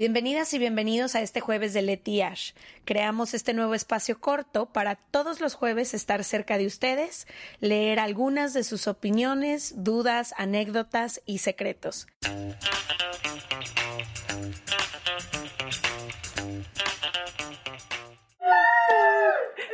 Bienvenidas 0.00 0.54
y 0.54 0.58
bienvenidos 0.58 1.14
a 1.14 1.20
este 1.20 1.40
jueves 1.40 1.74
de 1.74 1.82
Leti 1.82 2.22
Ash. 2.22 2.52
Creamos 2.86 3.34
este 3.34 3.52
nuevo 3.52 3.74
espacio 3.74 4.18
corto 4.18 4.64
para 4.64 4.94
todos 4.94 5.42
los 5.42 5.54
jueves 5.54 5.92
estar 5.92 6.24
cerca 6.24 6.56
de 6.56 6.64
ustedes, 6.64 7.26
leer 7.60 8.00
algunas 8.00 8.54
de 8.54 8.64
sus 8.64 8.88
opiniones, 8.88 9.84
dudas, 9.84 10.32
anécdotas 10.38 11.20
y 11.26 11.36
secretos. 11.36 12.06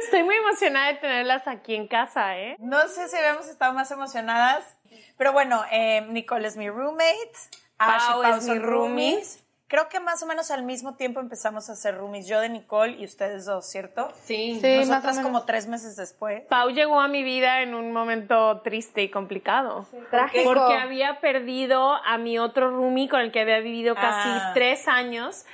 Estoy 0.02 0.24
muy 0.24 0.34
emocionada 0.34 0.88
de 0.88 0.94
tenerlas 0.94 1.46
aquí 1.46 1.76
en 1.76 1.86
casa, 1.86 2.36
¿eh? 2.36 2.56
No 2.58 2.88
sé 2.88 3.06
si 3.08 3.14
habíamos 3.14 3.46
estado 3.46 3.72
más 3.74 3.92
emocionadas, 3.92 4.76
pero 5.16 5.32
bueno, 5.32 5.62
eh, 5.70 6.04
Nicole 6.08 6.48
es 6.48 6.56
mi 6.56 6.68
roommate, 6.68 7.30
Ash 7.78 8.02
y 8.02 8.10
Pau 8.10 8.22
Pau 8.22 8.34
es 8.38 8.48
mi 8.48 8.58
roomie. 8.58 9.10
roomies. 9.12 9.45
Creo 9.68 9.88
que 9.88 9.98
más 9.98 10.22
o 10.22 10.26
menos 10.26 10.52
al 10.52 10.62
mismo 10.62 10.94
tiempo 10.94 11.18
empezamos 11.18 11.68
a 11.68 11.74
ser 11.74 11.96
roomies, 11.96 12.28
yo 12.28 12.40
de 12.40 12.48
Nicole 12.48 12.92
y 12.98 13.04
ustedes 13.04 13.46
dos, 13.46 13.66
¿cierto? 13.66 14.12
Sí. 14.22 14.60
Sí, 14.60 14.76
Nosotras 14.86 15.18
como 15.18 15.44
tres 15.44 15.66
meses 15.66 15.96
después. 15.96 16.44
Pau 16.48 16.70
llegó 16.70 17.00
a 17.00 17.08
mi 17.08 17.24
vida 17.24 17.62
en 17.62 17.74
un 17.74 17.92
momento 17.92 18.60
triste 18.62 19.02
y 19.02 19.10
complicado. 19.10 19.84
Trágico. 20.10 20.44
Porque 20.54 20.74
había 20.76 21.18
perdido 21.20 21.94
a 22.04 22.16
mi 22.16 22.38
otro 22.38 22.70
roomie 22.70 23.08
con 23.08 23.20
el 23.20 23.32
que 23.32 23.40
había 23.40 23.58
vivido 23.58 23.96
casi 23.96 24.28
Ah. 24.30 24.52
tres 24.54 24.86
años 24.86 25.44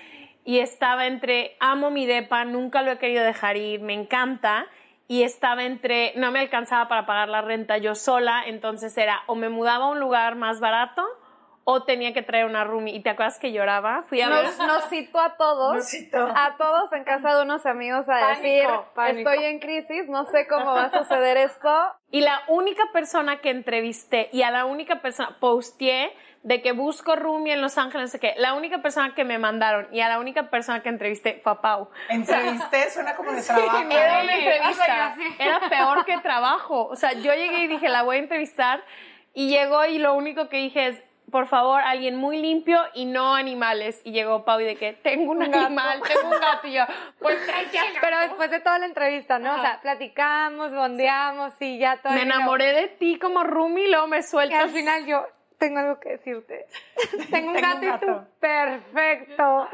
y 0.45 0.59
estaba 0.59 1.07
entre 1.07 1.57
amo 1.61 1.91
mi 1.91 2.05
depa, 2.05 2.45
nunca 2.45 2.83
lo 2.83 2.93
he 2.93 2.99
querido 2.99 3.25
dejar 3.25 3.57
ir, 3.57 3.81
me 3.81 3.95
encanta. 3.95 4.67
Y 5.09 5.25
estaba 5.25 5.65
entre, 5.65 6.13
no 6.17 6.31
me 6.33 6.41
alcanzaba 6.41 6.89
para 6.89 7.07
pagar 7.07 7.29
la 7.29 7.41
renta 7.43 7.77
yo 7.79 7.95
sola, 7.95 8.43
entonces 8.47 8.97
era 8.99 9.23
o 9.27 9.35
me 9.35 9.49
mudaba 9.49 9.87
a 9.87 9.89
un 9.89 10.01
lugar 10.01 10.37
más 10.37 10.59
barato 10.61 11.03
o 11.65 11.85
tenía 11.85 12.13
que 12.13 12.23
traer 12.23 12.47
una 12.47 12.65
roomie. 12.65 12.95
¿Y 12.95 13.03
te 13.03 13.11
acuerdas 13.11 13.39
que 13.39 13.53
lloraba? 13.53 14.03
Fui 14.09 14.21
a 14.21 14.29
ver. 14.29 14.45
Nos, 14.45 14.59
nos 14.59 14.89
citó 14.89 15.21
a 15.21 15.37
todos, 15.37 15.75
Nos 15.77 15.87
citó. 15.89 16.19
a 16.19 16.57
todos 16.57 16.93
en 16.93 17.05
casa 17.05 17.37
de 17.37 17.43
unos 17.43 17.65
amigos 17.67 18.09
a 18.09 18.13
Pánico, 18.21 18.43
decir, 18.43 18.69
pánico. 18.95 19.31
estoy 19.31 19.45
en 19.47 19.59
crisis, 19.61 20.09
no 20.09 20.25
sé 20.27 20.47
cómo 20.49 20.67
va 20.73 20.85
a 20.87 20.91
suceder 20.91 21.37
esto. 21.37 21.71
Y 22.11 22.21
la 22.23 22.41
única 22.49 22.83
persona 22.93 23.41
que 23.41 23.51
entrevisté 23.51 24.29
y 24.33 24.43
a 24.43 24.51
la 24.51 24.65
única 24.65 25.01
persona 25.01 25.37
posteé 25.41 26.13
de 26.43 26.61
que 26.61 26.73
busco 26.73 27.15
roomie 27.15 27.53
en 27.53 27.61
Los 27.61 27.79
Ángeles, 27.79 28.09
no 28.09 28.09
sé 28.09 28.19
qué, 28.19 28.35
la 28.37 28.55
única 28.55 28.83
persona 28.83 29.15
que 29.15 29.25
me 29.25 29.39
mandaron 29.39 29.87
y 29.93 30.01
a 30.01 30.09
la 30.09 30.19
única 30.19 30.51
persona 30.51 30.83
que 30.83 30.89
entrevisté 30.89 31.41
fue 31.45 31.53
a 31.53 31.61
Pau. 31.61 31.89
Entrevisté, 32.09 32.91
suena 32.91 33.15
como 33.15 33.31
de 33.31 33.41
trabajo. 33.43 33.79
Era 33.89 34.21
¿eh? 34.21 34.25
una 34.25 34.35
entrevista, 34.35 35.15
era 35.39 35.61
peor 35.69 36.05
que 36.05 36.19
trabajo. 36.19 36.87
O 36.87 36.97
sea, 36.97 37.13
yo 37.13 37.33
llegué 37.35 37.59
y 37.63 37.67
dije, 37.69 37.89
la 37.89 38.03
voy 38.03 38.17
a 38.17 38.19
entrevistar 38.19 38.83
y 39.33 39.51
llegó 39.51 39.85
y 39.87 39.99
lo 39.99 40.15
único 40.15 40.49
que 40.49 40.57
dije 40.57 40.89
es, 40.89 41.03
por 41.33 41.49
favor, 41.49 41.81
alguien 41.83 42.15
muy 42.15 42.37
limpio 42.37 42.79
y 42.95 43.07
no 43.07 43.35
animales. 43.35 44.01
Y 44.05 44.13
llegó 44.13 44.45
Pau 44.45 44.61
y 44.61 44.65
de 44.65 44.77
que 44.77 44.93
tengo 44.93 45.33
un, 45.33 45.43
animal, 45.43 46.01
tengo 46.07 46.29
un 46.29 46.41
gato 46.41 46.69
y 46.69 46.75
yo, 46.75 46.85
pues 47.19 47.45
gato. 47.47 47.99
Pero 48.01 48.21
después 48.21 48.51
de 48.51 48.61
toda 48.61 48.79
la 48.79 48.87
entrevista, 48.87 49.41
¿no? 49.41 49.57
O 49.57 49.61
sea, 49.61 49.81
platicamos, 49.81 50.73
bondeamos 50.73 51.55
y 51.59 51.79
ya 51.79 51.97
todo. 51.97 52.13
Me 52.13 52.23
enamoré 52.23 52.73
de 52.75 52.89
ti 52.89 53.19
como 53.19 53.43
y 53.43 53.89
luego 53.89 54.07
me 54.07 54.19
Y 54.19 54.23
sueltas. 54.23 54.63
al 54.63 54.71
final 54.71 55.07
yo 55.07 55.27
tengo 55.63 55.79
algo 55.79 56.01
que 56.01 56.09
decirte. 56.11 56.67
Tengo 57.31 57.51
un 57.51 57.55
Tengo 57.55 57.69
gato 57.69 57.79
un 57.79 57.85
y 57.85 57.99
tú, 58.01 58.07
gato. 58.07 58.27
perfecto. 58.41 59.69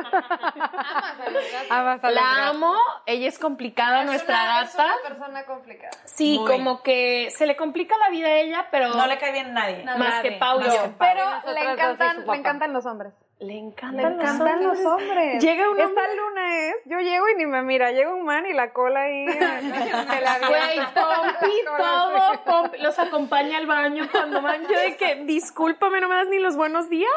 Amas 1.70 2.04
a 2.04 2.10
los 2.10 2.14
La 2.14 2.48
amo, 2.48 2.74
ella 3.06 3.26
es 3.28 3.38
complicada, 3.38 4.04
nuestra 4.04 4.36
gata. 4.62 4.86
persona 5.06 5.44
complicada. 5.46 5.90
Sí, 6.04 6.38
Muy. 6.38 6.50
como 6.52 6.82
que 6.82 7.30
se 7.30 7.46
le 7.46 7.56
complica 7.56 7.96
la 7.98 8.10
vida 8.10 8.28
a 8.28 8.32
ella, 8.32 8.66
pero 8.70 8.88
No 8.90 9.06
le 9.06 9.18
cae 9.18 9.32
bien 9.32 9.46
a 9.56 9.60
nadie. 9.60 9.84
más 9.98 10.20
que 10.20 10.32
Pau 10.32 10.60
y 10.60 10.64
Más 10.64 10.74
yo. 10.74 10.82
que 10.82 10.88
Pau. 10.90 11.08
Pero 11.08 11.54
le 11.54 11.72
encantan, 11.72 12.26
le 12.26 12.36
encantan 12.36 12.72
los 12.72 12.84
hombres. 12.86 13.14
Le 13.40 13.46
Le 13.46 13.58
encantan, 13.58 14.14
encantan 14.14 14.64
los 14.64 14.78
hombres. 14.80 15.40
Llega 15.40 15.70
un 15.70 15.78
Esta 15.78 16.02
luna 16.14 16.58
es, 16.58 16.74
yo 16.86 16.98
llego 16.98 17.28
y 17.28 17.36
ni 17.36 17.46
me 17.46 17.62
mira, 17.62 17.92
llega 17.92 18.12
un 18.12 18.24
man 18.24 18.44
y 18.46 18.52
la 18.52 18.72
cola 18.72 19.02
ahí. 19.02 19.26
me 19.26 20.20
la 20.20 20.38
Güey. 20.40 20.78
Pompi, 20.92 21.52
todo, 21.78 22.44
Pompi, 22.44 22.78
los 22.78 22.98
acompaña 22.98 23.58
al 23.58 23.66
baño 23.66 24.08
cuando 24.10 24.42
van. 24.42 24.62
Yo 24.62 24.76
de 24.76 24.96
que, 24.96 25.22
discúlpame, 25.24 26.00
no 26.00 26.08
me 26.08 26.16
das 26.16 26.28
ni 26.28 26.40
los 26.40 26.56
buenos 26.56 26.88
días. 26.88 27.10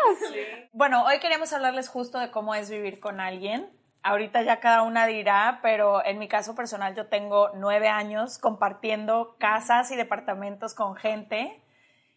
Bueno, 0.74 1.06
hoy 1.06 1.18
queríamos 1.20 1.54
hablarles 1.54 1.90
justo 1.90 2.20
de 2.20 2.30
cómo 2.30 2.54
es 2.54 2.70
vivir 2.70 3.00
con 3.00 3.20
alguien. 3.20 3.68
Ahorita 4.04 4.44
ya 4.44 4.60
cada 4.60 4.84
una 4.84 5.08
dirá, 5.08 5.60
pero 5.64 6.06
en 6.06 6.20
mi 6.20 6.28
caso 6.28 6.54
personal 6.54 6.94
yo 6.94 7.08
tengo 7.08 7.50
nueve 7.56 7.88
años 7.88 8.38
compartiendo 8.38 9.36
casas 9.40 9.90
y 9.90 9.96
departamentos 9.96 10.76
con 10.76 10.96
gente 10.96 11.62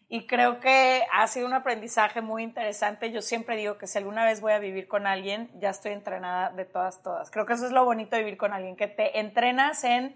y 0.07 0.27
creo 0.27 0.59
que 0.59 1.03
ha 1.11 1.25
sido 1.27 1.47
un 1.47 1.53
aprendizaje 1.53 2.21
muy 2.21 2.43
interesante. 2.43 3.11
Yo 3.11 3.21
siempre 3.21 3.57
digo 3.57 3.77
que 3.77 3.87
si 3.87 3.97
alguna 3.97 4.23
vez 4.23 4.39
voy 4.39 4.53
a 4.53 4.59
vivir 4.59 4.87
con 4.87 5.07
alguien, 5.07 5.49
ya 5.59 5.71
estoy 5.71 5.93
entrenada 5.93 6.51
de 6.51 6.65
todas, 6.65 7.01
todas. 7.01 7.31
Creo 7.31 7.45
que 7.45 7.53
eso 7.53 7.65
es 7.65 7.71
lo 7.71 7.85
bonito 7.85 8.15
de 8.15 8.23
vivir 8.23 8.37
con 8.37 8.53
alguien, 8.53 8.75
que 8.75 8.87
te 8.87 9.19
entrenas 9.19 9.83
en 9.83 10.15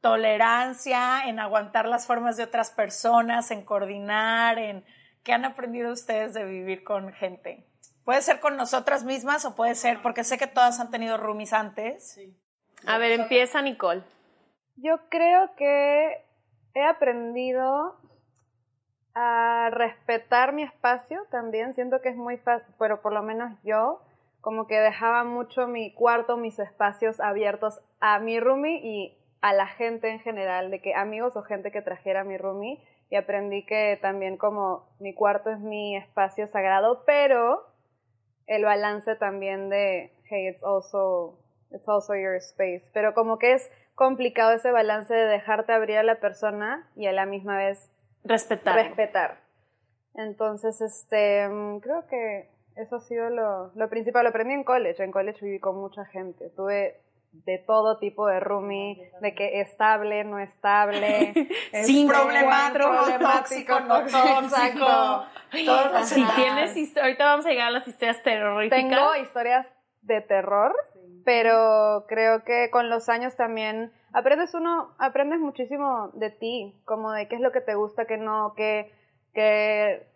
tolerancia, 0.00 1.26
en 1.26 1.40
aguantar 1.40 1.86
las 1.86 2.06
formas 2.06 2.36
de 2.36 2.44
otras 2.44 2.70
personas, 2.70 3.50
en 3.50 3.64
coordinar, 3.64 4.58
en 4.58 4.84
qué 5.22 5.32
han 5.32 5.44
aprendido 5.44 5.92
ustedes 5.92 6.32
de 6.32 6.44
vivir 6.44 6.84
con 6.84 7.12
gente. 7.12 7.66
Puede 8.04 8.22
ser 8.22 8.40
con 8.40 8.56
nosotras 8.56 9.04
mismas 9.04 9.44
o 9.44 9.54
puede 9.54 9.74
ser, 9.74 10.00
porque 10.00 10.24
sé 10.24 10.38
que 10.38 10.46
todas 10.46 10.80
han 10.80 10.90
tenido 10.90 11.18
roomies 11.18 11.52
antes. 11.52 12.18
A 12.86 12.96
ver, 12.96 13.12
empieza 13.12 13.60
Nicole. 13.60 14.02
Yo 14.76 15.08
creo 15.10 15.54
que 15.56 16.24
he 16.74 16.82
aprendido 16.82 17.97
respetar 19.70 20.52
mi 20.52 20.62
espacio 20.62 21.24
también. 21.30 21.74
Siento 21.74 22.00
que 22.00 22.10
es 22.10 22.16
muy 22.16 22.36
fácil, 22.36 22.74
pero 22.78 23.00
por 23.00 23.12
lo 23.12 23.22
menos 23.22 23.52
yo 23.62 24.00
como 24.40 24.66
que 24.66 24.78
dejaba 24.78 25.24
mucho 25.24 25.66
mi 25.66 25.92
cuarto, 25.92 26.36
mis 26.36 26.58
espacios 26.58 27.20
abiertos 27.20 27.80
a 28.00 28.18
mi 28.18 28.38
roomie 28.40 28.80
y 28.82 29.18
a 29.40 29.52
la 29.52 29.66
gente 29.66 30.08
en 30.08 30.20
general, 30.20 30.70
de 30.70 30.80
que 30.80 30.94
amigos 30.94 31.36
o 31.36 31.42
gente 31.42 31.70
que 31.70 31.82
trajera 31.82 32.24
mi 32.24 32.36
roomie. 32.36 32.82
Y 33.10 33.16
aprendí 33.16 33.64
que 33.64 33.98
también 34.02 34.36
como 34.36 34.86
mi 35.00 35.14
cuarto 35.14 35.50
es 35.50 35.60
mi 35.60 35.96
espacio 35.96 36.46
sagrado, 36.46 37.04
pero 37.06 37.66
el 38.46 38.64
balance 38.64 39.16
también 39.16 39.70
de, 39.70 40.12
hey, 40.24 40.48
it's 40.48 40.62
also, 40.62 41.38
it's 41.70 41.88
also 41.88 42.14
your 42.14 42.34
space. 42.36 42.82
Pero 42.92 43.14
como 43.14 43.38
que 43.38 43.54
es 43.54 43.70
complicado 43.94 44.52
ese 44.52 44.70
balance 44.70 45.12
de 45.12 45.26
dejarte 45.26 45.72
abrir 45.72 45.98
a 45.98 46.02
la 46.02 46.20
persona 46.20 46.88
y 46.96 47.06
a 47.06 47.12
la 47.12 47.26
misma 47.26 47.56
vez 47.56 47.90
Respetar. 48.28 48.74
respetar. 48.76 49.40
Entonces, 50.14 50.80
este, 50.80 51.48
mm, 51.48 51.80
creo 51.80 52.06
que 52.08 52.50
eso 52.76 52.96
ha 52.96 53.00
sido 53.00 53.30
lo, 53.30 53.72
lo 53.74 53.88
principal. 53.88 54.24
Lo 54.24 54.30
aprendí 54.30 54.54
en 54.54 54.64
college. 54.64 55.02
En 55.02 55.10
college 55.10 55.44
viví 55.44 55.58
con 55.58 55.76
mucha 55.76 56.04
gente. 56.06 56.50
Tuve 56.50 57.00
de 57.32 57.58
todo 57.58 57.98
tipo 57.98 58.26
de 58.26 58.40
roomie, 58.40 59.10
de 59.20 59.34
que 59.34 59.60
estable, 59.60 60.24
no 60.24 60.38
estable, 60.38 61.32
Sin 61.84 62.10
este, 62.10 62.18
problemático, 62.18 62.90
problemático, 62.90 63.76
tóxico, 63.76 63.80
no 63.80 64.00
tóxico. 64.06 66.04
Si 66.04 66.24
tienes 66.36 66.96
ahorita 66.96 67.24
vamos 67.24 67.46
a 67.46 67.50
llegar 67.50 67.68
a 67.68 67.70
las 67.70 67.86
historias 67.86 68.22
terroríficas. 68.22 68.80
Tengo 68.80 69.16
historias 69.16 69.66
de 70.02 70.20
terror, 70.22 70.74
pero 71.24 72.06
creo 72.08 72.44
que 72.44 72.70
con 72.70 72.88
los 72.88 73.08
años 73.08 73.36
también 73.36 73.92
aprendes 74.12 74.54
uno, 74.54 74.94
aprendes 74.98 75.40
muchísimo 75.40 76.10
de 76.14 76.30
ti, 76.30 76.80
como 76.84 77.12
de 77.12 77.28
qué 77.28 77.36
es 77.36 77.40
lo 77.40 77.52
que 77.52 77.60
te 77.60 77.74
gusta, 77.74 78.06
qué 78.06 78.16
no, 78.16 78.54
qué, 78.56 78.92
qué, 79.34 80.06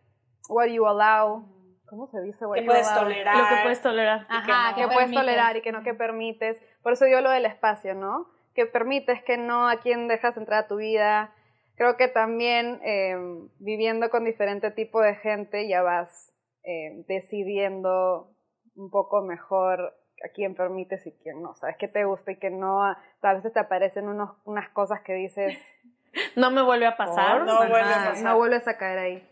what 0.49 0.67
you 0.67 0.87
allow, 0.87 1.45
¿cómo 1.87 2.09
se 2.09 2.21
dice? 2.23 2.47
What 2.47 2.57
¿Qué 2.57 2.63
you 2.63 2.67
puedes 2.67 2.89
allow? 2.89 3.05
tolerar? 3.05 3.37
Lo 3.37 3.49
que 3.49 3.63
puedes 3.63 3.83
tolerar. 3.83 4.27
Ajá, 4.29 4.75
que 4.75 4.81
que, 4.81 4.87
no. 4.87 4.93
puedes 4.93 5.11
permites. 5.11 5.21
tolerar 5.21 5.57
y 5.57 5.63
que 5.63 5.73
no 5.73 5.83
que 5.83 5.95
permites. 5.95 6.61
Por 6.83 6.93
eso 6.93 7.07
yo 7.07 7.21
lo 7.21 7.31
del 7.31 7.45
espacio, 7.47 7.95
¿no? 7.95 8.29
Que 8.55 8.67
permites, 8.67 9.23
que 9.25 9.37
no, 9.37 9.69
a 9.69 9.77
quién 9.81 10.09
dejas 10.09 10.37
entrar 10.37 10.65
a 10.65 10.69
tu 10.69 10.77
vida. 10.77 11.35
Creo 11.77 11.97
que 11.97 12.09
también 12.09 12.81
eh, 12.85 13.17
viviendo 13.59 14.11
con 14.11 14.25
diferente 14.25 14.71
tipo 14.71 15.01
de 15.01 15.15
gente 15.17 15.69
ya 15.69 15.83
vas 15.83 16.33
eh, 16.65 17.05
decidiendo 17.09 18.31
un 18.75 18.91
poco 18.91 19.23
mejor 19.23 19.95
a 20.25 20.29
quién 20.29 20.55
permites 20.55 21.07
y 21.07 21.13
quién 21.23 21.43
no. 21.43 21.55
Sabes 21.55 21.77
qué 21.79 21.89
te 21.89 22.05
gusta 22.05 22.33
y 22.33 22.37
qué 22.37 22.51
no. 22.51 22.83
A 22.85 22.99
veces 23.35 23.53
te 23.53 23.61
aparecen 23.61 24.09
unos, 24.09 24.31
unas 24.45 24.69
cosas 24.71 25.01
que 25.03 25.15
dices, 25.15 25.59
No 26.37 26.51
me 26.51 26.63
vuelve 26.63 26.87
a 26.87 26.97
pasar. 26.97 27.43
No 27.43 27.57
vuelve 27.57 27.81
a 27.81 27.89
"Ajá, 27.97 28.11
pasar". 28.11 28.25
no 28.25 28.37
vuelves 28.37 28.69
a 28.69 28.77
caer 28.77 28.99
ahí. 28.99 29.29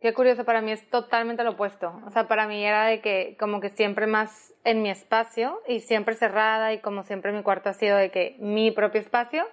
Qué 0.00 0.12
curioso, 0.12 0.44
para 0.44 0.60
mí 0.60 0.72
es 0.72 0.88
totalmente 0.90 1.42
lo 1.42 1.52
opuesto. 1.52 2.00
O 2.06 2.10
sea, 2.10 2.28
para 2.28 2.46
mí 2.46 2.64
era 2.64 2.84
de 2.84 3.00
que 3.00 3.36
como 3.40 3.60
que 3.60 3.70
siempre 3.70 4.06
más 4.06 4.52
en 4.64 4.82
mi 4.82 4.90
espacio 4.90 5.60
y 5.66 5.80
siempre 5.80 6.14
cerrada 6.14 6.72
y 6.74 6.80
como 6.80 7.02
siempre 7.02 7.32
mi 7.32 7.42
cuarto 7.42 7.70
ha 7.70 7.72
sido 7.72 7.96
de 7.96 8.10
que 8.10 8.36
mi 8.38 8.70
propio 8.70 9.00
espacio 9.00 9.44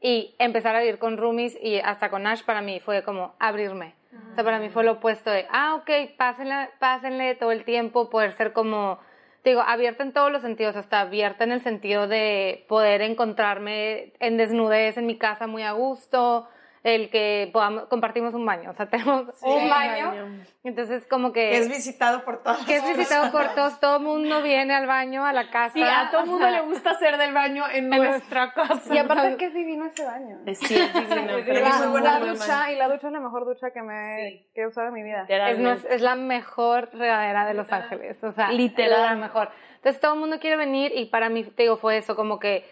y 0.00 0.36
empezar 0.38 0.76
a 0.76 0.80
vivir 0.80 0.98
con 1.00 1.16
roomies 1.16 1.58
y 1.60 1.80
hasta 1.80 2.10
con 2.10 2.26
Ash 2.28 2.44
para 2.44 2.62
mí 2.62 2.78
fue 2.80 3.02
como 3.02 3.34
abrirme. 3.40 3.94
O 4.30 4.34
sea, 4.36 4.44
para 4.44 4.60
mí 4.60 4.68
fue 4.68 4.84
lo 4.84 4.92
opuesto 4.92 5.30
de, 5.30 5.46
ah, 5.50 5.74
ok, 5.74 5.90
pásenle, 6.16 6.70
pásenle 6.78 7.34
todo 7.34 7.50
el 7.50 7.64
tiempo, 7.64 8.08
poder 8.08 8.32
ser 8.32 8.52
como, 8.52 9.00
digo, 9.48 9.62
abierta 9.62 10.02
en 10.02 10.12
todos 10.12 10.30
los 10.32 10.42
sentidos, 10.42 10.76
hasta 10.76 11.00
abierta 11.00 11.44
en 11.44 11.52
el 11.52 11.62
sentido 11.62 12.06
de 12.08 12.64
poder 12.68 13.02
encontrarme 13.02 14.12
en 14.20 14.36
desnudez 14.36 14.96
en 14.96 15.06
mi 15.06 15.18
casa 15.18 15.46
muy 15.46 15.62
a 15.62 15.72
gusto, 15.72 16.48
el 16.82 17.10
que 17.10 17.50
podamos, 17.52 17.84
compartimos 17.84 18.34
un 18.34 18.46
baño, 18.46 18.70
o 18.70 18.74
sea, 18.74 18.86
tenemos 18.90 19.26
un 19.42 19.68
baño, 19.68 20.44
entonces 20.64 21.06
como 21.06 21.32
que... 21.32 21.50
Que 21.50 21.58
es 21.58 21.68
visitado 21.68 22.24
por 22.24 22.42
todos. 22.42 22.64
Que 22.66 22.76
es 22.76 22.96
visitado 22.96 23.30
por 23.32 23.54
todos, 23.54 23.80
todo 23.80 23.96
el 23.96 24.02
mundo 24.02 24.42
viene 24.42 24.74
al 24.74 24.86
baño, 24.86 25.24
a 25.24 25.32
la 25.32 25.50
casa. 25.50 25.74
Sí, 25.74 25.82
a 25.82 26.10
todo 26.10 26.22
el 26.22 26.30
mundo 26.30 26.48
le 26.48 26.60
gusta 26.62 26.90
hacer 26.90 27.16
del 27.16 27.32
baño 27.32 27.64
en 27.72 27.88
nuestra 27.88 28.52
casa. 28.52 28.94
Y 28.94 28.98
aparte 28.98 29.30
es 29.30 29.36
que 29.36 29.46
es 29.46 29.54
divino 29.54 29.86
ese 29.86 30.04
baño. 30.04 30.38
Sí, 30.54 30.76
es 30.76 30.94
divino. 30.94 31.32
pero 31.46 31.60
la, 31.60 31.68
es 31.68 31.80
la 31.80 31.88
muy 31.88 32.00
buen 32.00 32.28
ducha, 32.28 32.72
y 32.72 32.76
la 32.76 32.88
ducha 32.88 33.06
es 33.08 33.12
la 33.12 33.20
mejor 33.20 33.44
ducha 33.44 33.70
que 33.70 33.82
me 33.82 34.46
que 34.54 34.62
he 34.62 34.66
usado 34.66 34.88
en 34.88 34.94
mi 34.94 35.02
vida. 35.02 35.26
Es, 35.28 35.84
es 35.84 36.00
la 36.00 36.14
mejor 36.14 36.90
regadera 36.92 37.46
de 37.46 37.54
Los 37.54 37.70
Ángeles, 37.72 38.22
o 38.22 38.32
sea, 38.32 38.50
Literal. 38.52 39.02
la 39.02 39.14
mejor. 39.14 39.50
Entonces 39.76 40.00
todo 40.00 40.14
el 40.14 40.20
mundo 40.20 40.38
quiere 40.40 40.56
venir 40.56 40.92
y 40.94 41.06
para 41.06 41.28
mí, 41.28 41.44
te 41.44 41.62
digo, 41.62 41.76
fue 41.76 41.98
eso, 41.98 42.16
como 42.16 42.38
que 42.38 42.64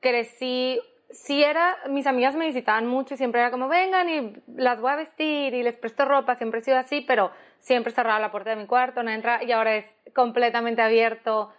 crecí, 0.00 0.80
sí 1.10 1.42
era, 1.42 1.76
mis 1.88 2.06
amigas 2.06 2.34
me 2.34 2.46
visitaban 2.46 2.86
mucho 2.86 3.14
y 3.14 3.16
siempre 3.16 3.40
era 3.40 3.50
como, 3.50 3.68
vengan 3.68 4.08
y 4.08 4.32
las 4.56 4.80
voy 4.80 4.92
a 4.92 4.96
vestir 4.96 5.54
y 5.54 5.62
les 5.62 5.76
presto 5.76 6.04
ropa, 6.04 6.34
siempre 6.36 6.60
he 6.60 6.62
sido 6.62 6.78
así, 6.78 7.00
pero 7.00 7.30
siempre 7.60 7.92
cerraba 7.92 8.18
la 8.18 8.30
puerta 8.30 8.50
de 8.50 8.56
mi 8.56 8.66
cuarto, 8.66 9.02
no 9.02 9.10
entra 9.10 9.42
y 9.42 9.52
ahora 9.52 9.76
es 9.76 9.86
completamente 10.14 10.82
abierto, 10.82 11.52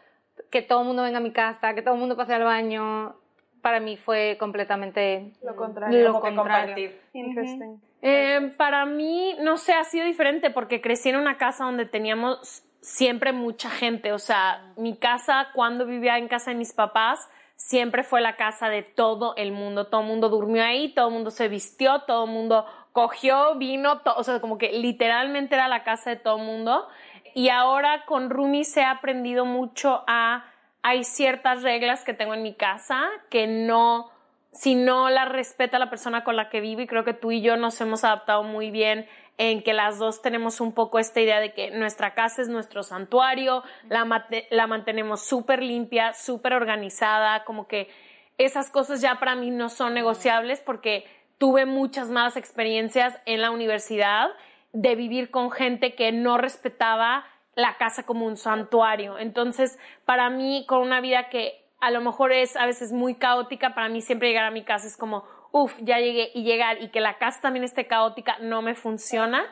que 0.52 0.62
todo 0.62 0.82
el 0.82 0.88
mundo 0.88 1.04
venga 1.04 1.18
a 1.18 1.22
mi 1.22 1.32
casa, 1.32 1.74
que 1.74 1.82
todo 1.82 1.96
el 1.96 2.00
mundo 2.00 2.16
pase 2.16 2.34
al 2.34 2.44
baño, 2.44 3.16
para 3.62 3.80
mí 3.80 3.98
fue 3.98 4.38
completamente 4.40 5.32
Lo 5.44 5.56
contrario. 5.56 6.00
lo 6.04 6.14
Como 6.14 6.24
que 6.24 6.36
contrario. 6.36 6.76
compartir. 6.76 7.02
Interesting. 7.14 7.82
Eh, 8.02 8.54
para 8.58 8.86
mí, 8.86 9.36
no 9.42 9.58
sé, 9.58 9.74
ha 9.74 9.84
sido 9.84 10.06
diferente 10.06 10.52
porque 10.52 10.82
crecí 10.82 11.10
en 11.10 11.16
una 11.18 11.38
casa 11.38 11.66
donde 11.66 11.86
teníamos 11.86 12.64
siempre 12.82 13.34
mucha 13.34 13.70
gente. 13.70 14.14
O 14.14 14.20
sea, 14.20 14.72
mi 14.78 14.96
casa, 14.96 15.48
cuando 15.54 15.86
vivía 15.86 16.18
en 16.18 16.28
casa 16.28 16.52
de 16.52 16.58
mis 16.58 16.74
papás, 16.74 17.28
siempre 17.58 18.04
fue 18.04 18.22
la 18.22 18.38
casa 18.38 18.70
de 18.70 18.84
todo 18.84 19.36
el 19.36 19.52
mundo. 19.52 19.88
Todo 19.88 20.02
el 20.02 20.08
mundo 20.08 20.30
durmió 20.30 20.64
ahí, 20.64 20.94
todo 20.94 21.10
el 21.10 21.14
mundo 21.14 21.32
se 21.32 21.50
vistió, 21.50 22.04
todo 22.04 22.26
el 22.26 22.32
mundo 22.32 22.66
cogió, 22.94 23.56
vino, 23.56 24.02
o 24.16 24.24
sea, 24.24 24.40
como 24.40 24.58
que 24.58 24.72
literalmente 24.72 25.56
era 25.56 25.68
la 25.68 25.84
casa 25.84 26.12
de 26.12 26.16
todo 26.16 26.38
el 26.38 26.46
mundo. 26.46 26.88
Y 27.34 27.50
ahora 27.50 28.06
con 28.06 28.30
Rumi 28.30 28.64
se 28.64 28.84
ha 28.84 28.92
aprendido 28.92 29.44
mucho 29.46 30.04
a, 30.08 30.46
hay 30.82 31.04
ciertas 31.04 31.64
reglas 31.64 32.06
que 32.06 32.14
tengo 32.14 32.34
en 32.34 32.44
mi 32.44 32.54
casa 32.54 33.04
que 33.30 33.48
no, 33.48 34.10
si 34.52 34.76
no 34.76 35.10
las 35.10 35.28
respeta 35.28 35.80
la 35.80 35.90
persona 35.90 36.24
con 36.24 36.36
la 36.36 36.50
que 36.50 36.62
vivo 36.62 36.82
y 36.82 36.88
creo 36.88 37.04
que 37.04 37.14
tú 37.14 37.32
y 37.32 37.42
yo 37.42 37.58
nos 37.58 37.82
hemos 37.82 38.04
adaptado 38.04 38.44
muy 38.44 38.72
bien 38.72 39.08
en 39.38 39.62
que 39.62 39.74
las 39.74 40.00
dos 40.00 40.22
tenemos 40.22 40.62
un 40.62 40.74
poco 40.74 41.00
esta 41.00 41.22
idea 41.22 41.40
de 41.40 41.54
que 41.54 41.72
nuestra 41.72 42.14
casa 42.14 42.42
es 42.42 42.50
nuestro 42.50 42.84
santuario, 42.84 43.64
la, 43.88 44.28
la 44.50 44.68
mantenemos 44.68 45.22
súper 45.22 45.62
limpia, 45.62 46.14
súper 46.14 46.54
organizada, 46.54 47.44
como 47.46 47.68
que 47.68 47.90
esas 48.38 48.72
cosas 48.72 49.02
ya 49.02 49.20
para 49.20 49.36
mí 49.36 49.52
no 49.52 49.70
son 49.70 49.94
negociables 49.94 50.62
porque 50.62 51.06
tuve 51.38 51.66
muchas 51.66 52.10
malas 52.10 52.36
experiencias 52.36 53.20
en 53.26 53.42
la 53.42 53.52
universidad 53.52 54.30
de 54.74 54.96
vivir 54.96 55.30
con 55.32 55.52
gente 55.52 55.96
que 55.96 56.12
no 56.12 56.38
respetaba 56.38 57.26
la 57.56 57.78
casa 57.78 58.04
como 58.04 58.26
un 58.26 58.38
santuario. 58.38 59.18
Entonces, 59.18 59.80
para 60.06 60.30
mí, 60.30 60.66
con 60.68 60.82
una 60.82 61.02
vida 61.02 61.30
que 61.30 61.67
a 61.80 61.92
lo 61.92 62.02
mejor 62.02 62.32
es 62.32 62.56
a 62.56 62.66
veces 62.66 62.92
muy 62.92 63.16
caótica, 63.16 63.74
para 63.76 63.90
mí 63.90 64.02
siempre 64.02 64.30
llegar 64.30 64.46
a 64.46 64.52
mi 64.52 64.64
casa 64.64 64.88
es 64.88 64.98
como, 64.98 65.24
uff, 65.52 65.76
ya 65.82 66.00
llegué 66.00 66.32
y 66.34 66.44
llegar 66.44 66.82
y 66.82 66.90
que 66.90 67.02
la 67.02 67.18
casa 67.18 67.42
también 67.42 67.64
esté 67.64 67.88
caótica 67.88 68.38
no 68.40 68.62
me 68.62 68.76
funciona. 68.76 69.46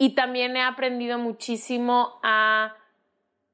Y 0.00 0.14
también 0.14 0.56
he 0.56 0.62
aprendido 0.62 1.18
muchísimo 1.18 2.20
a 2.22 2.76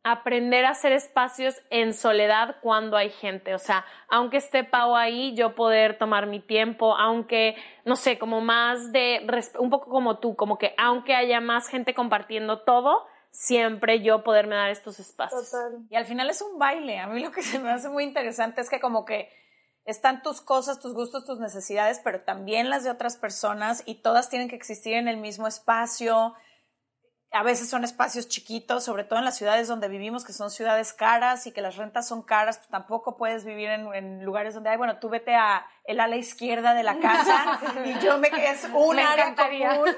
aprender 0.03 0.67
a 0.67 0.71
hacer 0.71 0.93
espacios 0.93 1.57
en 1.71 1.95
soledad 1.95 2.57
cuando 2.61 2.99
hay 2.99 3.09
gente. 3.09 3.55
O 3.55 3.59
sea, 3.59 3.87
aunque 4.09 4.37
esté 4.37 4.63
Pau 4.63 4.95
ahí, 4.95 5.35
yo 5.35 5.55
poder 5.55 5.97
tomar 5.97 6.27
mi 6.27 6.41
tiempo, 6.41 6.95
aunque, 6.97 7.57
no 7.87 7.97
sé, 7.97 8.19
como 8.19 8.43
más 8.43 8.93
de, 8.93 9.27
un 9.59 9.71
poco 9.71 9.91
como 9.91 10.19
tú, 10.19 10.37
como 10.37 10.59
que 10.59 10.75
aunque 10.77 11.15
haya 11.15 11.41
más 11.41 11.69
gente 11.69 11.95
compartiendo 11.95 12.61
todo, 12.61 13.07
siempre 13.35 14.01
yo 14.01 14.23
poderme 14.23 14.55
dar 14.55 14.71
estos 14.71 15.01
espacios. 15.01 15.51
Total. 15.51 15.85
Y 15.91 15.97
al 15.97 16.07
final 16.07 16.31
es 16.31 16.41
un 16.41 16.57
baile. 16.57 17.01
A 17.01 17.09
mí 17.09 17.21
lo 17.21 17.33
que 17.33 17.43
se 17.43 17.59
me 17.59 17.71
hace 17.71 17.89
muy 17.89 18.05
interesante 18.05 18.61
es 18.61 18.71
que 18.71 18.81
como 18.81 19.05
que 19.05 19.29
están 19.85 20.23
tus 20.23 20.41
cosas, 20.41 20.81
tus 20.81 20.95
gustos, 20.95 21.27
tus 21.27 21.41
necesidades, 21.41 22.01
pero 22.03 22.23
también 22.23 22.71
las 22.71 22.85
de 22.85 22.91
otras 22.91 23.17
personas 23.17 23.83
y 23.87 23.97
todas 23.97 24.31
tienen 24.31 24.49
que 24.49 24.55
existir 24.55 24.95
en 24.95 25.09
el 25.09 25.17
mismo 25.17 25.49
espacio. 25.49 26.35
A 27.35 27.43
veces 27.43 27.69
son 27.69 27.83
espacios 27.85 28.29
chiquitos, 28.29 28.85
sobre 28.85 29.03
todo 29.05 29.19
en 29.19 29.25
las 29.25 29.37
ciudades 29.37 29.67
donde 29.69 29.89
vivimos, 29.89 30.25
que 30.25 30.33
son 30.33 30.51
ciudades 30.51 30.93
caras 30.93 31.47
y 31.47 31.53
que 31.53 31.61
las 31.61 31.77
rentas 31.77 32.07
son 32.07 32.23
caras, 32.23 32.59
pues 32.59 32.69
tampoco 32.69 33.17
puedes 33.17 33.45
vivir 33.45 33.69
en, 33.71 33.93
en 33.95 34.25
lugares 34.25 34.55
donde 34.55 34.71
hay, 34.71 34.77
bueno, 34.77 34.99
tú 34.99 35.09
vete 35.09 35.35
a 35.35 35.67
el 35.85 35.99
ala 36.01 36.17
izquierda 36.17 36.75
de 36.75 36.83
la 36.85 36.99
casa 37.01 37.61
y 37.85 37.99
yo 38.05 38.19
me 38.19 38.29
es 38.29 38.65
un 38.73 38.97
Me 38.97 39.03
área 39.03 39.25
encantaría. 39.29 39.71
común. 39.77 39.95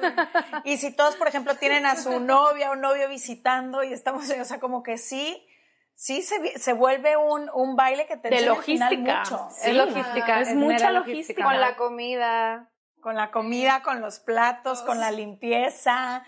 Y 0.65 0.79
si 0.79 0.97
todos, 0.97 1.15
por 1.17 1.29
ejemplo, 1.29 1.55
tienen 1.57 1.85
a 1.87 1.97
su 1.97 2.19
novia 2.21 2.71
o 2.71 2.77
novio 2.77 3.09
visitando 3.09 3.85
y 3.85 3.93
estamos, 3.93 4.29
o 4.31 4.45
sea, 4.45 4.59
como 4.59 4.83
que 4.83 4.97
sí, 4.97 5.47
sí 5.95 6.23
se, 6.23 6.59
se 6.59 6.73
vuelve 6.73 7.17
un, 7.17 7.51
un 7.55 7.77
baile 7.77 8.07
que 8.07 8.17
te 8.17 8.31
De 8.31 8.47
logística. 8.47 9.19
mucho. 9.21 9.49
Sí. 9.51 9.71
Es 9.71 9.77
logística, 9.77 10.41
Es 10.41 10.49
es, 10.49 10.55
mucha 10.55 10.75
mera 10.75 10.91
logística. 10.93 11.45
Con 11.45 11.61
la 11.61 11.77
comida. 11.77 12.71
Con 13.07 13.15
la 13.15 13.31
comida, 13.31 13.83
con 13.85 14.01
los 14.01 14.19
platos, 14.19 14.83
con 14.83 14.99
la 14.99 15.13
limpieza, 15.13 16.25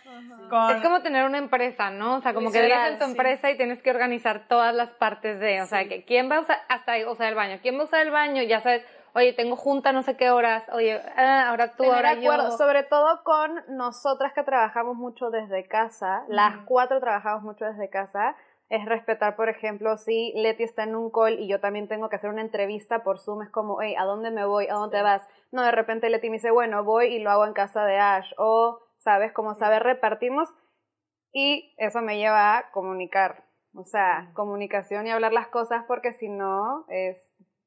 con... 0.48 0.76
Es 0.76 0.80
como 0.80 1.02
tener 1.02 1.24
una 1.24 1.38
empresa, 1.38 1.90
¿no? 1.90 2.18
O 2.18 2.20
sea, 2.20 2.34
como 2.34 2.52
que 2.52 2.62
vives 2.62 2.78
en 2.86 2.98
tu 3.00 3.04
sí. 3.06 3.10
empresa 3.10 3.50
y 3.50 3.56
tienes 3.56 3.82
que 3.82 3.90
organizar 3.90 4.46
todas 4.46 4.72
las 4.72 4.90
partes 4.90 5.40
de, 5.40 5.60
o 5.60 5.66
sea, 5.66 5.88
que 5.88 6.04
quién 6.04 6.30
va 6.30 6.36
a 6.36 6.40
usar, 6.42 6.58
hasta 6.68 6.92
usar 7.10 7.30
el 7.30 7.34
baño, 7.34 7.58
quién 7.62 7.76
va 7.76 7.80
a 7.80 7.86
usar 7.86 8.02
el 8.02 8.12
baño, 8.12 8.44
ya 8.44 8.60
sabes, 8.60 8.86
oye, 9.12 9.32
tengo 9.32 9.56
junta 9.56 9.90
no 9.90 10.04
sé 10.04 10.16
qué 10.16 10.30
horas, 10.30 10.68
oye, 10.72 11.02
ah, 11.16 11.48
ahora 11.48 11.72
tú, 11.72 11.82
Tener 11.82 11.96
ahora 11.96 12.10
acuerdos, 12.10 12.50
yo. 12.52 12.58
sobre 12.58 12.84
todo 12.84 13.24
con 13.24 13.60
nosotras 13.70 14.32
que 14.32 14.44
trabajamos 14.44 14.94
mucho 14.94 15.30
desde 15.30 15.66
casa, 15.66 16.22
las 16.28 16.58
cuatro 16.64 17.00
trabajamos 17.00 17.42
mucho 17.42 17.64
desde 17.64 17.90
casa, 17.90 18.36
es 18.70 18.84
respetar, 18.84 19.34
por 19.36 19.48
ejemplo, 19.48 19.96
si 19.96 20.32
Leti 20.36 20.62
está 20.62 20.82
en 20.82 20.94
un 20.94 21.10
call 21.10 21.38
y 21.38 21.48
yo 21.48 21.58
también 21.60 21.88
tengo 21.88 22.08
que 22.08 22.16
hacer 22.16 22.28
una 22.30 22.42
entrevista 22.42 23.02
por 23.02 23.18
Zoom, 23.18 23.42
es 23.42 23.50
como, 23.50 23.80
hey, 23.80 23.94
¿a 23.98 24.04
dónde 24.04 24.30
me 24.30 24.44
voy? 24.44 24.66
¿A 24.68 24.74
dónde 24.74 25.00
vas? 25.02 25.26
No, 25.52 25.62
de 25.62 25.70
repente 25.72 26.10
Leti 26.10 26.28
me 26.28 26.34
dice, 26.36 26.50
bueno, 26.50 26.84
voy 26.84 27.06
y 27.14 27.18
lo 27.20 27.30
hago 27.30 27.46
en 27.46 27.54
casa 27.54 27.84
de 27.86 27.98
Ash, 27.98 28.30
o, 28.36 28.80
¿sabes? 28.98 29.32
Como 29.32 29.54
saber 29.54 29.82
repartimos 29.82 30.50
y 31.32 31.74
eso 31.78 32.02
me 32.02 32.18
lleva 32.18 32.58
a 32.58 32.70
comunicar, 32.70 33.44
o 33.74 33.84
sea, 33.84 34.30
comunicación 34.34 35.06
y 35.06 35.10
hablar 35.10 35.32
las 35.32 35.48
cosas 35.48 35.84
porque 35.86 36.12
si 36.12 36.28
no 36.28 36.84
es 36.88 37.16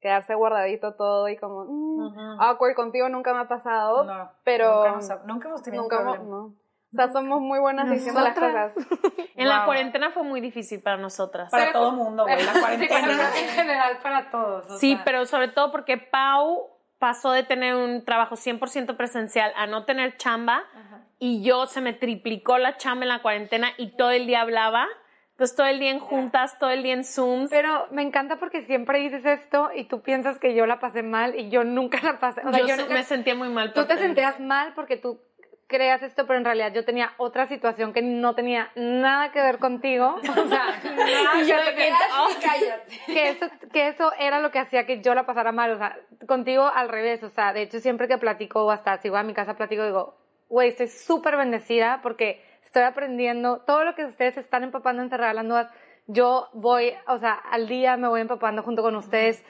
quedarse 0.01 0.33
guardadito 0.36 0.95
todo 0.95 1.30
y 1.30 1.38
como, 1.38 1.65
mm, 1.65 2.06
Ujú. 2.07 2.42
awkward 2.42 2.75
contigo 2.75 3.07
nunca 3.09 3.33
me 3.33 3.39
ha 3.39 3.48
pasado, 3.48 4.03
No, 4.03 4.31
pero 4.44 4.74
nunca 4.75 4.89
hemos, 4.89 5.25
nunca 5.25 5.48
hemos 5.48 5.63
tenido 5.63 5.83
nunca 5.83 5.98
un 5.98 6.01
hemos- 6.03 6.18
problema. 6.18 6.38
no. 6.38 6.53
O 6.93 6.95
sea, 6.95 7.11
somos 7.13 7.39
muy 7.41 7.59
buenas 7.59 7.89
diciendo 7.89 8.21
las 8.21 8.33
cosas. 8.38 8.73
En 9.35 9.47
la 9.47 9.59
Wow. 9.59 9.65
cuarentena 9.65 10.11
fue 10.11 10.23
muy 10.23 10.41
difícil 10.41 10.81
para 10.81 10.97
nosotras. 10.97 11.49
Para 11.49 11.71
todo 11.71 11.91
mundo, 11.93 12.23
güey, 12.23 12.43
la 12.43 12.51
cuarentena. 12.59 13.29
en 13.39 13.49
general 13.49 13.98
para 14.03 14.29
todos. 14.29 14.69
o 14.69 14.77
Sí, 14.77 14.93
sea. 14.95 15.03
pero 15.05 15.25
sobre 15.25 15.48
todo 15.48 15.71
porque 15.71 15.98
Pau 15.98 16.69
pasó 17.00 17.31
de 17.31 17.43
tener 17.43 17.75
un 17.75 18.03
trabajo 18.05 18.36
100% 18.36 18.98
presencial 18.98 19.51
a 19.55 19.65
no 19.67 19.86
tener 19.86 20.17
chamba 20.17 20.63
y 21.17 21.41
yo 21.43 21.65
se 21.65 21.81
me 21.81 21.93
triplicó 21.93 22.57
la 22.60 22.77
chamba 22.77 23.05
en 23.05 23.10
la 23.10 23.21
cuarentena 23.21 23.69
y 23.77 23.95
todo 23.95 24.12
el 24.12 24.27
día 24.27 24.41
hablaba. 24.41 24.86
Entonces 25.31 25.55
todo 25.57 25.65
el 25.67 25.79
día 25.79 25.89
en 25.89 26.00
juntas, 26.00 26.60
todo 26.60 26.69
el 26.69 26.83
día 26.83 26.93
en 26.93 27.03
Zooms. 27.03 27.50
Pero 27.50 27.88
me 27.89 28.03
encanta 28.03 28.36
porque 28.38 28.62
siempre 28.63 29.00
dices 29.00 29.25
esto 29.25 29.71
y 29.75 29.86
tú 29.86 30.03
piensas 30.03 30.38
que 30.38 30.53
yo 30.53 30.67
la 30.67 30.79
pasé 30.79 31.01
mal 31.01 31.33
y 31.39 31.50
yo 31.50 31.63
nunca 31.63 32.00
la 32.03 32.19
pasé. 32.19 32.41
O 32.45 32.51
sea, 32.51 32.60
yo 32.60 32.67
yo 32.67 32.77
nunca- 32.77 32.93
me 32.93 33.01
sentía 33.03 33.33
muy 33.33 33.50
mal. 33.50 33.74
Tú 33.74 33.86
te 33.88 33.98
sentías 33.98 34.39
mal 34.39 34.74
porque 34.75 34.98
tú 34.98 35.19
creas 35.71 36.03
esto, 36.03 36.27
pero 36.27 36.37
en 36.37 36.45
realidad 36.45 36.71
yo 36.73 36.85
tenía 36.85 37.13
otra 37.17 37.47
situación 37.47 37.93
que 37.93 38.03
no 38.03 38.35
tenía 38.35 38.69
nada 38.75 39.31
que 39.31 39.41
ver 39.41 39.57
contigo. 39.57 40.17
O 40.19 40.47
sea, 40.47 40.79
Y 41.41 41.47
yo 41.47 41.55
de 41.55 41.73
que, 41.75 41.91
oh, 42.19 42.27
que 43.07 43.29
eso, 43.29 43.47
que 43.71 43.87
eso 43.87 44.11
era 44.19 44.39
lo 44.39 44.51
que 44.51 44.59
hacía 44.59 44.85
que 44.85 45.01
yo 45.01 45.15
la 45.15 45.25
pasara 45.25 45.51
mal. 45.51 45.71
O 45.71 45.77
sea, 45.77 45.97
contigo 46.27 46.67
al 46.67 46.89
revés. 46.89 47.23
O 47.23 47.29
sea, 47.29 47.53
de 47.53 47.63
hecho, 47.63 47.79
siempre 47.79 48.07
que 48.07 48.17
platico 48.17 48.65
o 48.65 48.71
hasta 48.71 48.97
si 48.97 49.09
voy 49.09 49.19
a 49.19 49.23
mi 49.23 49.33
casa 49.33 49.55
platico, 49.55 49.83
digo, 49.83 50.15
güey, 50.49 50.69
estoy 50.69 50.89
súper 50.89 51.37
bendecida 51.37 52.01
porque 52.03 52.43
estoy 52.63 52.83
aprendiendo 52.83 53.61
todo 53.61 53.83
lo 53.83 53.95
que 53.95 54.05
ustedes 54.05 54.37
están 54.37 54.63
empapando 54.63 55.01
en 55.01 55.09
Cerrar 55.09 55.33
las. 55.33 55.69
Yo 56.07 56.49
voy, 56.53 56.93
o 57.07 57.17
sea, 57.17 57.33
al 57.33 57.67
día 57.67 57.95
me 57.95 58.09
voy 58.09 58.21
empapando 58.21 58.61
junto 58.61 58.81
con 58.83 58.95
ustedes. 58.95 59.43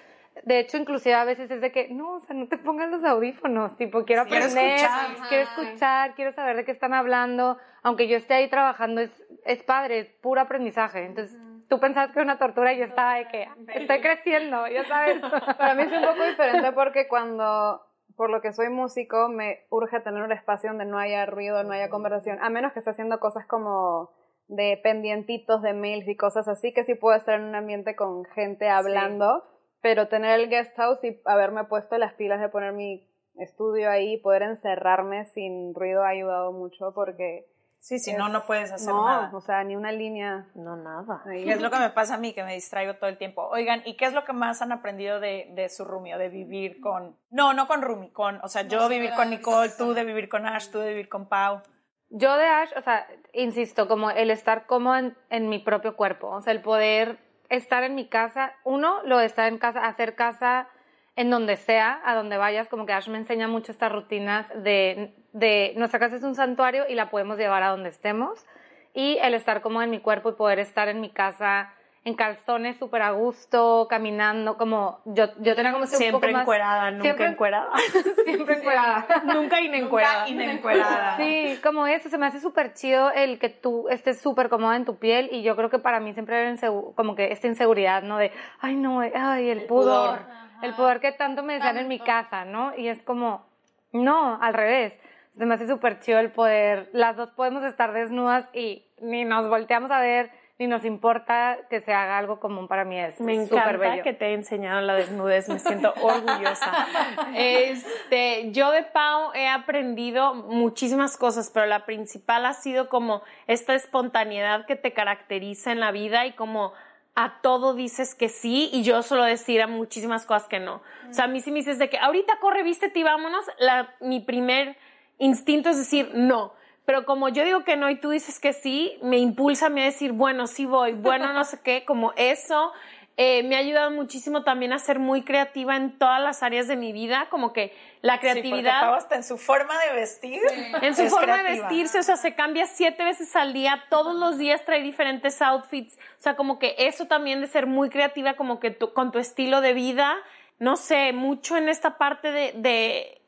De 0.46 0.60
hecho, 0.60 0.78
inclusive 0.78 1.16
a 1.16 1.24
veces 1.24 1.52
es 1.52 1.62
de 1.62 1.72
que, 1.72 1.90
no, 1.90 2.16
o 2.16 2.20
sea, 2.22 2.36
no 2.36 2.48
te 2.48 2.58
pongan 2.58 2.92
los 2.92 3.04
audífonos, 3.04 3.76
tipo, 3.78 4.06
quiero 4.06 4.26
Quiero 4.26 4.46
aprender, 4.46 4.76
escuchar. 4.76 5.28
quiero 5.30 5.44
escuchar, 5.44 6.16
quiero 6.16 6.32
saber 6.34 6.56
de 6.58 6.66
qué 6.66 6.72
están 6.72 6.94
hablando. 6.94 7.58
Aunque 7.84 8.08
yo 8.08 8.18
esté 8.18 8.34
ahí 8.36 8.50
trabajando, 8.50 9.02
es, 9.02 9.12
es 9.46 9.64
padre, 9.64 10.00
es 10.00 10.08
puro 10.22 10.42
aprendizaje. 10.42 11.06
Entonces, 11.06 11.38
tú 11.70 11.80
pensabas 11.80 12.12
que 12.12 12.20
era 12.20 12.24
una 12.26 12.38
tortura 12.38 12.74
y 12.74 12.80
yo 12.80 12.86
estaba 12.86 13.16
de 13.16 13.28
que 13.28 13.48
estoy 13.76 14.02
creciendo, 14.02 14.68
ya 14.68 14.86
sabes. 14.88 15.20
Para 15.58 15.74
mí 15.76 15.84
es 15.84 15.92
un 15.92 16.02
poco 16.02 16.24
diferente 16.24 16.72
porque 16.74 17.08
cuando, 17.08 17.82
por 18.16 18.30
lo 18.30 18.42
que 18.42 18.52
soy 18.54 18.70
músico, 18.70 19.30
me 19.30 19.62
urge 19.70 20.00
tener 20.02 20.22
un 20.22 20.32
espacio 20.32 20.70
donde 20.70 20.86
no 20.86 21.00
haya 21.00 21.26
ruido, 21.26 21.64
no 21.64 21.74
haya 21.74 21.90
conversación, 21.90 22.40
a 22.42 22.50
menos 22.50 22.74
que 22.74 22.80
esté 22.80 22.92
haciendo 22.92 23.20
cosas 23.20 23.46
como 23.48 24.12
de 24.48 24.80
pendientitos 24.84 25.62
de 25.62 25.74
mails 25.74 26.08
y 26.10 26.18
cosas 26.18 26.48
así, 26.50 26.74
que 26.74 26.84
sí 26.84 26.94
puedo 26.96 27.16
estar 27.16 27.40
en 27.40 27.46
un 27.46 27.56
ambiente 27.56 27.96
con 27.96 28.26
gente 28.26 28.68
hablando, 28.70 29.46
pero 29.82 30.08
tener 30.08 30.40
el 30.40 30.50
guest 30.50 30.76
house 30.78 31.04
y 31.04 31.20
haberme 31.26 31.66
puesto 31.66 31.98
las 31.98 32.14
pilas 32.14 32.40
de 32.40 32.50
poner 32.50 32.74
mi 32.74 33.08
estudio 33.36 33.90
ahí, 33.90 34.18
poder 34.18 34.44
encerrarme 34.44 35.26
sin 35.26 35.74
ruido 35.74 36.04
ha 36.04 36.10
ayudado 36.10 36.52
mucho 36.52 36.94
porque... 36.94 37.48
Sí, 37.80 37.98
si 37.98 38.14
no, 38.14 38.30
no 38.30 38.46
puedes 38.46 38.72
hacer 38.72 38.94
no, 38.94 39.08
nada. 39.08 39.32
o 39.34 39.42
sea, 39.42 39.64
ni 39.64 39.76
una 39.76 39.92
línea. 39.92 40.46
No, 40.54 40.76
nada. 40.76 41.24
ahí. 41.26 41.46
¿Qué 41.46 41.54
es 41.54 41.62
lo 41.62 41.72
que 41.72 41.80
me 41.80 41.90
pasa 41.90 42.14
a 42.14 42.18
mí? 42.20 42.32
Que 42.32 42.44
me 42.44 42.54
distraigo 42.54 42.94
todo 42.98 43.10
el 43.10 43.18
tiempo. 43.18 43.48
Oigan, 43.48 43.82
¿y 43.86 43.98
qué 43.98 44.06
es 44.06 44.14
lo 44.14 44.24
que 44.24 44.34
más 44.34 44.62
han 44.62 44.72
aprendido 44.72 45.20
de, 45.20 45.50
de 45.56 45.68
su 45.68 45.84
roomie 45.84 46.14
o 46.14 46.20
de 46.20 46.30
vivir 46.30 46.80
con... 46.80 47.18
No, 47.32 47.54
no 47.54 47.68
con 47.68 47.82
roomie, 47.82 48.12
con... 48.12 48.40
O 48.44 48.48
sea, 48.50 48.62
yo 48.62 48.88
vivir 48.88 49.14
con 49.16 49.32
Nicole, 49.32 49.72
tú 49.76 49.96
de 49.96 50.04
vivir 50.04 50.30
con 50.30 50.46
Ash, 50.46 50.70
tú 50.70 50.78
de 50.78 50.90
vivir 50.90 51.10
con 51.10 51.28
Pau. 51.28 51.64
Yo 52.10 52.38
de 52.38 52.46
Ash, 52.46 52.70
o 52.78 52.82
sea, 52.82 53.08
insisto, 53.34 53.88
como 53.88 54.12
el 54.12 54.30
estar 54.30 54.68
cómodo 54.68 54.98
en, 54.98 55.18
en 55.32 55.50
mi 55.50 55.58
propio 55.58 55.96
cuerpo, 55.96 56.28
o 56.28 56.42
sea, 56.42 56.54
el 56.54 56.62
poder 56.62 57.18
estar 57.52 57.84
en 57.84 57.96
mi 57.96 58.08
casa, 58.08 58.54
uno, 58.64 59.04
lo 59.04 59.18
de 59.18 59.26
estar 59.26 59.48
en 59.48 59.58
casa, 59.58 59.86
hacer 59.86 60.16
casa 60.16 60.70
en 61.18 61.30
donde 61.30 61.58
sea, 61.58 62.02
a 62.06 62.16
donde 62.16 62.38
vayas, 62.38 62.70
como 62.70 62.86
que 62.86 62.94
Ash 62.94 63.10
me 63.10 63.18
enseña 63.18 63.50
mucho 63.50 63.74
estas 63.74 63.92
rutinas 63.92 64.48
de, 64.64 65.14
de 65.34 65.74
nuestra 65.76 66.00
casa 66.00 66.16
es 66.16 66.24
un 66.24 66.34
santuario 66.34 66.86
y 66.88 66.96
la 66.96 67.10
podemos 67.10 67.38
llevar 67.38 67.62
a 67.64 67.68
donde 67.68 67.90
estemos, 67.90 68.46
y 68.94 69.18
el 69.22 69.34
estar 69.34 69.62
cómodo 69.62 69.84
en 69.84 69.92
mi 69.92 70.00
cuerpo 70.00 70.30
y 70.30 70.34
poder 70.34 70.60
estar 70.60 70.88
en 70.88 71.02
mi 71.02 71.10
casa 71.10 71.74
en 72.04 72.16
calzones 72.16 72.78
súper 72.80 73.04
a 73.04 73.12
gusto, 73.12 73.86
caminando, 73.88 74.58
como 74.58 75.02
yo, 75.06 75.26
yo 75.40 75.56
tenía 75.56 75.72
como 75.72 75.84
un 75.84 75.88
Siempre 75.88 76.20
poco 76.30 76.32
más- 76.34 76.42
encuerada, 76.42 76.90
nunca 76.92 77.04
siempre- 77.04 77.26
encuerada. 77.28 77.70
siempre 78.26 78.58
encuerada. 78.58 79.06
nunca 79.26 79.62
inencuerada. 79.62 80.28
Inencuerada. 80.28 81.18
Sí, 81.18 81.60
como 81.64 81.86
eso, 81.86 82.10
se 82.10 82.18
me 82.18 82.26
hace 82.26 82.40
súper 82.40 82.74
chido 82.74 83.12
el 83.12 83.38
que 83.38 83.50
tú 83.50 83.88
estés 83.90 84.20
súper 84.20 84.50
cómoda 84.50 84.76
en 84.78 84.86
tu 84.86 84.98
piel 84.98 85.30
y 85.32 85.44
yo 85.44 85.56
creo 85.56 85.70
que 85.70 85.78
para 85.78 86.00
mí 86.00 86.14
siempre 86.14 86.42
era 86.42 86.56
como 86.96 87.16
que 87.16 87.32
esta 87.32 87.46
inseguridad, 87.48 88.02
¿no? 88.02 88.18
De, 88.18 88.32
ay, 88.62 88.76
no, 88.76 89.02
ay, 89.02 89.50
el, 89.50 89.66
pudor, 89.66 90.26
el 90.64 90.74
pudor 90.74 91.02
que 91.02 91.12
tanto 91.12 91.44
me 91.44 91.54
decían 91.54 91.78
en 91.78 91.88
mi 91.88 92.00
casa, 92.00 92.46
¿no? 92.46 92.76
Y 92.76 92.88
es 92.88 93.04
como, 93.04 93.46
no, 93.92 94.42
al 94.42 94.54
revés. 94.56 95.00
Se 95.38 95.46
me 95.46 95.54
hace 95.54 95.66
súper 95.68 96.00
chido 96.02 96.20
el 96.20 96.32
poder, 96.32 96.90
las 96.94 97.16
dos 97.16 97.30
podemos 97.32 97.64
estar 97.64 97.94
desnudas 97.94 98.50
y 98.54 98.86
ni 99.02 99.24
nos 99.24 99.48
volteamos 99.48 99.90
a 99.92 100.00
ver, 100.02 100.30
ni 100.62 100.68
nos 100.68 100.86
importa 100.86 101.58
que 101.72 101.82
se 101.82 101.92
haga 101.92 102.20
algo 102.20 102.40
común 102.40 102.68
para 102.68 102.86
mí, 102.86 103.00
es 103.00 103.20
Me 103.20 103.34
encanta 103.34 103.78
bello. 103.78 104.04
que 104.04 104.14
te 104.14 104.28
he 104.28 104.34
enseñado 104.36 104.80
la 104.82 104.94
desnudez, 104.94 105.50
me 105.50 105.58
siento 105.58 105.92
orgullosa. 106.04 106.86
Este, 107.34 108.52
yo 108.52 108.70
de 108.70 108.84
Pau 108.84 109.32
he 109.34 109.48
aprendido 109.48 110.36
muchísimas 110.36 111.18
cosas, 111.18 111.50
pero 111.52 111.66
la 111.66 111.88
principal 111.88 112.46
ha 112.46 112.54
sido 112.54 112.90
como 112.90 113.24
esta 113.48 113.74
espontaneidad 113.74 114.68
que 114.68 114.76
te 114.76 114.94
caracteriza 114.94 115.72
en 115.72 115.80
la 115.80 115.90
vida 115.92 116.28
y 116.28 116.34
como 116.34 116.74
a 117.16 117.42
todo 117.42 117.74
dices 117.74 118.14
que 118.14 118.30
sí 118.30 118.70
y 118.72 118.84
yo 118.84 119.02
suelo 119.02 119.24
decir 119.24 119.64
a 119.64 119.68
muchísimas 119.68 120.28
cosas 120.28 120.48
que 120.48 120.60
no. 120.60 120.84
O 121.10 121.14
sea, 121.14 121.26
a 121.26 121.28
mí 121.28 121.42
si 121.42 121.50
me 121.50 121.58
dices 121.58 121.80
de 121.80 121.90
que 121.90 121.98
ahorita 121.98 122.38
corre, 122.40 122.62
vístete 122.62 123.00
y 123.00 123.04
vámonos, 123.04 123.46
la, 123.58 123.96
mi 124.00 124.20
primer 124.20 124.78
instinto 125.18 125.70
es 125.70 125.80
decir 125.80 126.12
no. 126.14 126.54
Pero 126.92 127.06
como 127.06 127.30
yo 127.30 127.46
digo 127.46 127.64
que 127.64 127.78
no 127.78 127.90
y 127.90 127.96
tú 127.96 128.10
dices 128.10 128.38
que 128.38 128.52
sí, 128.52 128.98
me 129.02 129.18
impulsa 129.18 129.68
a 129.68 129.70
mí 129.70 129.80
a 129.82 129.86
decir, 129.86 130.12
bueno, 130.12 130.46
sí 130.46 130.66
voy, 130.66 130.92
bueno, 130.92 131.32
no 131.32 131.46
sé 131.46 131.62
qué, 131.64 131.86
como 131.86 132.12
eso. 132.18 132.74
eh, 133.16 133.44
me 133.44 133.56
ha 133.56 133.60
ayudado 133.60 133.92
muchísimo 133.92 134.44
también 134.44 134.74
a 134.74 134.80
ser 134.80 135.00
muy 135.00 135.22
creativa 135.24 135.78
en 135.78 135.98
todas 135.98 136.20
las 136.22 136.44
áreas 136.44 136.68
de 136.68 136.76
mi 136.76 136.92
vida, 136.92 137.28
como 137.30 137.54
que 137.54 137.74
la 138.02 138.16
Sí, 138.16 138.20
creatividad 138.20 138.82
Pau 138.82 138.96
hasta 138.96 139.16
en 139.16 139.24
su 139.24 139.38
forma 139.38 139.74
de 139.86 139.94
vestir. 139.94 140.42
en 140.82 140.94
su 140.96 141.04
es 141.04 141.10
forma 141.10 141.38
de 141.38 141.44
vestirse, 141.44 142.00
o 142.00 142.04
sea, 142.04 142.18
se 142.18 142.36
cambia 142.36 142.66
siete 142.66 143.06
veces 143.06 143.34
al 143.38 143.54
día, 143.54 143.86
todos 143.90 144.14
los 144.16 144.38
días 144.38 144.66
trae 144.66 144.82
diferentes 144.82 145.42
outfits, 145.42 145.98
o 145.98 146.22
sea, 146.22 146.36
como 146.36 146.60
que 146.60 146.76
eso 146.78 147.08
también 147.08 147.40
de 147.40 147.48
ser 147.48 147.68
muy 147.68 147.90
creativa, 147.90 148.34
como 148.34 148.60
que 148.60 148.76
con 148.78 149.14
tu 149.14 149.20
estilo 149.20 149.62
de 149.62 149.72
vida, 149.74 150.18
no 150.60 150.76
sé, 150.76 151.14
mucho 151.14 151.56
en 151.56 151.70
esta 151.70 151.98
parte 151.98 152.32
de, 152.32 152.52
de 152.56 153.21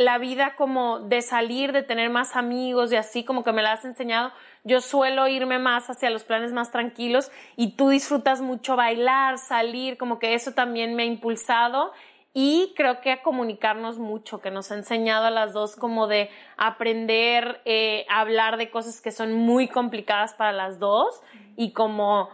la 0.00 0.16
vida 0.16 0.54
como 0.56 1.00
de 1.00 1.20
salir, 1.20 1.72
de 1.72 1.82
tener 1.82 2.08
más 2.08 2.34
amigos 2.34 2.90
y 2.90 2.96
así, 2.96 3.22
como 3.22 3.44
que 3.44 3.52
me 3.52 3.60
la 3.60 3.72
has 3.72 3.84
enseñado. 3.84 4.32
Yo 4.64 4.80
suelo 4.80 5.28
irme 5.28 5.58
más 5.58 5.90
hacia 5.90 6.08
los 6.08 6.24
planes 6.24 6.54
más 6.54 6.70
tranquilos 6.70 7.30
y 7.54 7.72
tú 7.72 7.90
disfrutas 7.90 8.40
mucho 8.40 8.76
bailar, 8.76 9.36
salir, 9.36 9.98
como 9.98 10.18
que 10.18 10.32
eso 10.32 10.52
también 10.52 10.94
me 10.94 11.02
ha 11.02 11.06
impulsado 11.06 11.92
y 12.32 12.72
creo 12.76 13.02
que 13.02 13.12
a 13.12 13.22
comunicarnos 13.22 13.98
mucho, 13.98 14.40
que 14.40 14.50
nos 14.50 14.72
ha 14.72 14.76
enseñado 14.76 15.26
a 15.26 15.30
las 15.30 15.52
dos 15.52 15.76
como 15.76 16.06
de 16.06 16.30
aprender 16.56 17.60
eh, 17.66 18.06
a 18.08 18.20
hablar 18.20 18.56
de 18.56 18.70
cosas 18.70 19.02
que 19.02 19.10
son 19.10 19.34
muy 19.34 19.68
complicadas 19.68 20.32
para 20.32 20.52
las 20.52 20.78
dos 20.78 21.20
y 21.58 21.72
como 21.74 22.30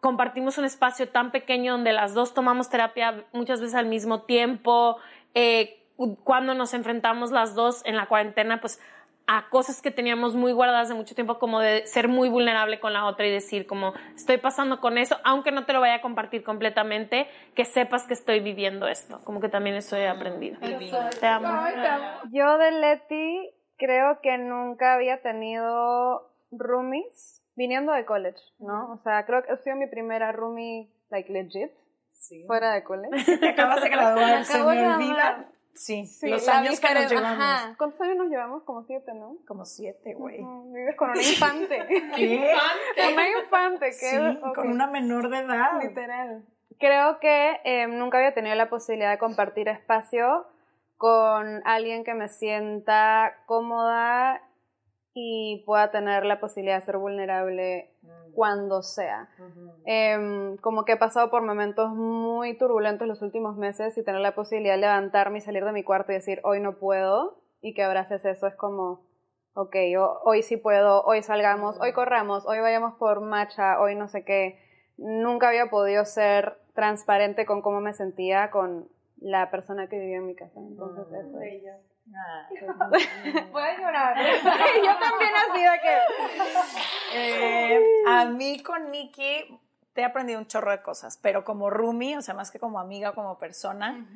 compartimos 0.00 0.58
un 0.58 0.64
espacio 0.64 1.08
tan 1.10 1.30
pequeño 1.30 1.72
donde 1.72 1.92
las 1.92 2.12
dos 2.12 2.34
tomamos 2.34 2.68
terapia 2.68 3.24
muchas 3.32 3.60
veces 3.60 3.76
al 3.76 3.86
mismo 3.86 4.22
tiempo, 4.22 4.96
eh, 5.34 5.78
cuando 6.24 6.54
nos 6.54 6.74
enfrentamos 6.74 7.30
las 7.32 7.54
dos 7.54 7.82
en 7.84 7.96
la 7.96 8.06
cuarentena, 8.06 8.60
pues 8.60 8.80
a 9.26 9.50
cosas 9.50 9.82
que 9.82 9.90
teníamos 9.90 10.34
muy 10.34 10.52
guardadas 10.52 10.88
de 10.88 10.94
mucho 10.94 11.14
tiempo, 11.14 11.38
como 11.38 11.60
de 11.60 11.86
ser 11.86 12.08
muy 12.08 12.30
vulnerable 12.30 12.80
con 12.80 12.94
la 12.94 13.04
otra 13.04 13.26
y 13.26 13.30
decir 13.30 13.66
como 13.66 13.92
estoy 14.16 14.38
pasando 14.38 14.80
con 14.80 14.96
eso, 14.96 15.18
aunque 15.22 15.52
no 15.52 15.66
te 15.66 15.74
lo 15.74 15.80
vaya 15.80 15.96
a 15.96 16.00
compartir 16.00 16.42
completamente, 16.42 17.28
que 17.54 17.66
sepas 17.66 18.06
que 18.06 18.14
estoy 18.14 18.40
viviendo 18.40 18.88
esto, 18.88 19.20
como 19.24 19.40
que 19.40 19.50
también 19.50 19.76
eso 19.76 19.96
he 19.96 20.08
aprendido. 20.08 20.58
Te 21.20 21.26
amo. 21.26 21.46
Yo 22.32 22.56
de 22.56 22.70
Leti 22.70 23.50
creo 23.76 24.20
que 24.22 24.38
nunca 24.38 24.94
había 24.94 25.20
tenido 25.20 26.32
roomies 26.50 27.42
viniendo 27.54 27.92
de 27.92 28.06
college, 28.06 28.40
¿no? 28.60 28.92
O 28.92 28.98
sea, 28.98 29.26
creo 29.26 29.42
que 29.42 29.52
ha 29.52 29.56
sido 29.58 29.76
mi 29.76 29.88
primera 29.88 30.32
roomie, 30.32 30.90
like, 31.10 31.30
legit, 31.30 31.70
fuera 32.46 32.72
de 32.72 32.82
college. 32.82 33.36
Te 33.40 33.48
acabas 33.50 33.82
de 33.82 33.88
graduar, 33.90 34.44
se 34.44 34.58
me 34.58 34.64
olvida. 34.64 35.48
Sí, 35.74 36.06
Sí, 36.06 36.28
los 36.28 36.48
años 36.48 36.80
que 36.80 36.92
nos 36.94 37.10
llevamos. 37.10 37.44
Ajá. 37.44 37.74
¿Cuántos 37.78 38.00
años 38.00 38.16
nos 38.16 38.28
llevamos? 38.28 38.62
Como 38.64 38.82
siete, 38.82 39.14
¿no? 39.14 39.36
Como 39.46 39.64
siete, 39.64 40.14
güey. 40.14 40.38
Vives 40.38 40.96
con 40.96 41.10
una 41.10 41.22
infante. 41.22 41.86
¿Qué? 42.16 42.54
una 43.12 43.28
infante, 43.30 43.86
que 43.86 43.94
Sí, 43.94 44.16
con 44.54 44.70
una 44.70 44.88
menor 44.88 45.30
de 45.30 45.38
edad. 45.38 45.80
Literal. 45.82 46.44
Creo 46.78 47.18
que 47.20 47.60
eh, 47.64 47.86
nunca 47.86 48.18
había 48.18 48.34
tenido 48.34 48.54
la 48.56 48.68
posibilidad 48.68 49.10
de 49.10 49.18
compartir 49.18 49.68
espacio 49.68 50.46
con 50.96 51.62
alguien 51.64 52.04
que 52.04 52.14
me 52.14 52.28
sienta 52.28 53.34
cómoda 53.46 54.42
y 55.20 55.62
pueda 55.66 55.90
tener 55.90 56.24
la 56.24 56.38
posibilidad 56.40 56.78
de 56.78 56.86
ser 56.86 56.96
vulnerable 56.98 57.90
cuando 58.32 58.82
sea. 58.82 59.28
Em, 59.84 60.56
como 60.58 60.84
que 60.84 60.92
he 60.92 60.96
pasado 60.96 61.30
por 61.30 61.42
momentos 61.42 61.90
muy 61.94 62.56
turbulentos 62.58 63.08
los 63.08 63.22
últimos 63.22 63.56
meses 63.56 63.96
y 63.96 64.04
tener 64.04 64.20
la 64.20 64.34
posibilidad 64.34 64.74
de 64.74 64.80
levantarme 64.82 65.38
y 65.38 65.40
salir 65.40 65.64
de 65.64 65.72
mi 65.72 65.82
cuarto 65.82 66.12
y 66.12 66.16
decir, 66.16 66.40
hoy 66.44 66.60
no 66.60 66.74
puedo, 66.78 67.38
y 67.62 67.74
que 67.74 67.82
abraces 67.82 68.24
eso 68.24 68.46
es 68.46 68.54
como, 68.54 69.00
ok, 69.54 69.74
ho- 69.98 70.20
hoy 70.24 70.42
sí 70.42 70.56
puedo, 70.56 71.02
hoy 71.04 71.22
salgamos, 71.22 71.80
hoy 71.80 71.92
corramos, 71.92 72.46
hoy 72.46 72.60
vayamos 72.60 72.94
por 72.94 73.20
matcha, 73.20 73.80
hoy 73.80 73.94
no 73.96 74.08
sé 74.08 74.24
qué. 74.24 74.58
Nunca 74.98 75.48
había 75.48 75.70
podido 75.70 76.04
ser 76.04 76.58
transparente 76.74 77.46
con 77.46 77.62
cómo 77.62 77.80
me 77.80 77.94
sentía 77.94 78.50
con 78.50 78.88
la 79.20 79.50
persona 79.50 79.88
que 79.88 79.98
vivía 79.98 80.18
en 80.18 80.26
mi 80.26 80.34
casa. 80.36 80.60
Entonces, 80.60 81.06
eso 81.26 81.40
es. 81.40 81.62
Puedes 83.52 83.78
llorar. 83.78 84.16
Yo 84.36 84.98
también 84.98 85.30
así 85.50 85.62
de 85.62 85.80
que... 85.82 85.98
Eh, 87.14 87.80
a 88.06 88.24
mí 88.26 88.62
con 88.62 88.90
Nikki 88.90 89.58
te 89.92 90.02
he 90.02 90.04
aprendido 90.04 90.38
un 90.38 90.46
chorro 90.46 90.70
de 90.70 90.80
cosas, 90.82 91.18
pero 91.22 91.44
como 91.44 91.70
roomie, 91.70 92.16
o 92.16 92.22
sea, 92.22 92.34
más 92.34 92.50
que 92.50 92.58
como 92.60 92.78
amiga, 92.78 93.12
como 93.14 93.36
persona, 93.38 94.06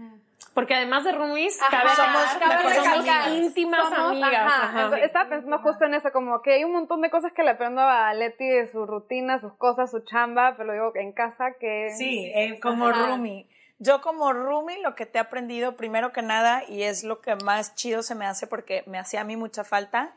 Porque 0.55 0.75
además 0.75 1.03
de 1.05 1.13
roomies, 1.13 1.61
Ajá, 1.61 1.71
cabe 1.71 1.91
somos 1.97 2.25
cabe 2.39 2.89
amigas. 2.89 3.29
íntimas 3.33 3.89
Somos- 3.89 4.11
amigas. 4.11 4.33
ajá, 4.47 4.65
ajá. 4.69 4.87
eso- 4.87 4.97
Estaba 4.97 5.29
pensando 5.31 5.59
justo 5.59 5.85
en 5.87 5.95
eso, 5.95 6.13
como 6.13 6.41
que 6.43 6.53
hay 6.55 6.65
un 6.65 6.73
montón 6.73 7.01
de 7.01 7.11
cosas 7.11 7.33
que 7.33 7.43
le 7.43 7.51
aprendo 7.51 7.81
a 7.81 8.13
Leti 8.15 8.47
de 8.49 8.71
su 8.71 8.87
rutina, 8.87 9.41
sus 9.41 9.55
cosas, 9.55 9.91
su 9.91 10.01
chamba, 10.01 10.55
pero 10.57 10.69
lo 10.69 10.73
digo 10.75 10.93
en 10.95 11.13
casa 11.13 11.55
que... 11.59 11.91
Sí, 11.97 12.31
eh, 12.35 12.61
como 12.61 12.87
Ajá. 12.89 13.07
roomie. 13.07 13.49
Yo 13.85 14.01
como 14.01 14.33
roomie 14.33 14.81
lo 14.81 14.95
que 14.95 15.07
te 15.07 15.19
he 15.19 15.21
aprendido 15.21 15.77
primero 15.77 16.13
que 16.13 16.23
nada 16.23 16.63
y 16.69 16.85
es 16.85 17.03
lo 17.03 17.21
que 17.21 17.35
más 17.35 17.75
chido 17.75 18.05
se 18.05 18.15
me 18.15 18.27
hace 18.27 18.47
porque 18.47 18.85
me 18.87 18.97
hacía 18.97 19.23
a 19.23 19.25
mí 19.25 19.37
mucha 19.37 19.65
falta 19.65 20.15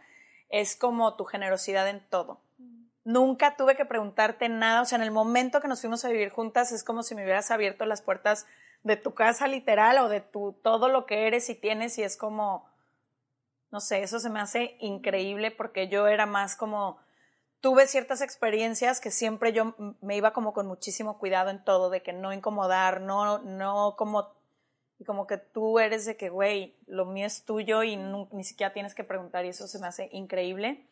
es 0.50 0.76
como 0.76 1.16
tu 1.16 1.26
generosidad 1.26 1.90
en 1.90 2.08
todo. 2.08 2.44
Nunca 3.04 3.56
tuve 3.58 3.76
que 3.76 3.84
preguntarte 3.84 4.50
nada, 4.50 4.84
o 4.84 4.86
sea, 4.86 4.98
en 4.98 5.02
el 5.02 5.10
momento 5.10 5.62
que 5.62 5.68
nos 5.68 5.82
fuimos 5.82 6.06
a 6.06 6.10
vivir 6.10 6.30
juntas 6.30 6.72
es 6.72 6.84
como 6.84 7.02
si 7.02 7.16
me 7.16 7.24
hubieras 7.24 7.50
abierto 7.50 7.88
las 7.88 8.04
puertas 8.04 8.46
de 8.84 8.98
tu 8.98 9.16
casa 9.16 9.48
literal 9.48 9.98
o 9.98 10.10
de 10.10 10.22
tu 10.22 10.54
todo 10.62 10.88
lo 10.88 11.08
que 11.08 11.26
eres 11.26 11.50
y 11.50 11.56
tienes 11.56 11.98
y 11.98 12.04
es 12.04 12.18
como 12.18 12.70
no 13.72 13.80
sé, 13.80 14.04
eso 14.04 14.20
se 14.20 14.30
me 14.30 14.42
hace 14.42 14.78
increíble 14.80 15.50
porque 15.50 15.88
yo 15.88 16.06
era 16.06 16.28
más 16.28 16.56
como 16.56 17.00
tuve 17.66 17.88
ciertas 17.88 18.22
experiencias 18.22 19.02
que 19.02 19.10
siempre 19.10 19.52
yo 19.52 19.74
me 20.00 20.16
iba 20.16 20.34
como 20.34 20.54
con 20.54 20.68
muchísimo 20.68 21.18
cuidado 21.18 21.50
en 21.50 21.64
todo, 21.64 21.90
de 21.90 22.04
que 22.04 22.14
no 22.14 22.32
incomodar, 22.32 23.02
no, 23.02 23.40
no 23.40 23.96
como, 23.98 24.36
como 25.04 25.26
que 25.26 25.40
tú 25.40 25.80
eres 25.80 26.06
de 26.06 26.16
que, 26.16 26.30
güey, 26.30 26.78
lo 26.86 27.08
mío 27.08 27.26
es 27.26 27.44
tuyo 27.44 27.82
y 27.82 27.98
ni 27.98 28.44
siquiera 28.44 28.72
tienes 28.72 28.94
que 28.94 29.04
preguntar 29.04 29.46
y 29.46 29.48
eso 29.48 29.68
se 29.68 29.80
me 29.80 29.88
hace 29.88 30.10
increíble. 30.12 30.88